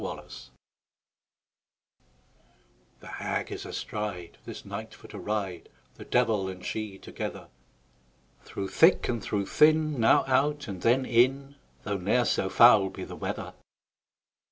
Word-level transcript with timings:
THE 0.01 0.07
HAG 0.07 0.29
The 3.01 3.07
Hag 3.07 3.51
is 3.51 3.67
astride, 3.67 4.39
This 4.45 4.65
night 4.65 4.95
for 4.95 5.07
to 5.09 5.19
ride, 5.19 5.69
The 5.93 6.05
devil 6.05 6.47
and 6.49 6.65
she 6.65 6.97
together; 6.97 7.49
Through 8.43 8.69
thick 8.69 9.07
and 9.07 9.21
through 9.21 9.45
thin, 9.45 9.99
Now 9.99 10.25
out, 10.25 10.67
and 10.67 10.81
then 10.81 11.05
in, 11.05 11.53
Though 11.83 11.97
ne'er 11.99 12.25
so 12.25 12.49
foul 12.49 12.89
be 12.89 13.03
the 13.03 13.15
weather. 13.15 13.53